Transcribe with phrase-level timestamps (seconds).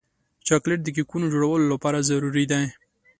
[0.47, 2.63] چاکلېټ د کیکونو جوړولو لپاره ضروري دی.